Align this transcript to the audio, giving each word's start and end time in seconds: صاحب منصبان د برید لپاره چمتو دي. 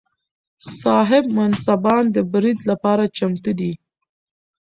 صاحب 0.81 1.23
منصبان 1.37 2.03
د 2.15 2.17
برید 2.33 2.59
لپاره 2.69 3.03
چمتو 3.17 3.51
دي. 3.59 3.71